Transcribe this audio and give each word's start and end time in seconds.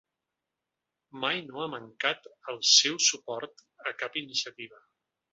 Mai 1.25 1.41
no 1.49 1.59
ha 1.63 1.67
mancat 1.73 2.25
el 2.53 2.57
seu 2.69 2.97
suport 3.11 3.61
a 3.91 3.93
cap 3.99 4.17
iniciativa. 4.23 4.81